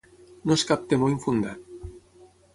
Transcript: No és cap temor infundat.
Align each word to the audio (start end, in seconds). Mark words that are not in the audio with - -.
No 0.51 0.55
és 0.59 0.63
cap 0.71 0.87
temor 0.95 1.13
infundat. 1.17 1.71